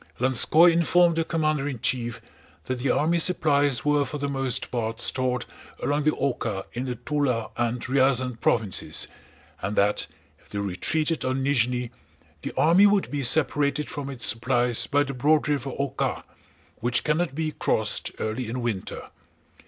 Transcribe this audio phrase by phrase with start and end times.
[0.19, 2.21] Lanskóy informed the commander in chief
[2.65, 5.45] that the army supplies were for the most part stored
[5.83, 9.07] along the Oká in the Túla and Ryazán provinces,
[9.61, 10.07] and that
[10.39, 11.91] if they retreated on Nízhni
[12.41, 16.23] the army would be separated from its supplies by the broad river Oká,
[16.77, 19.11] which cannot be crossed early in winter.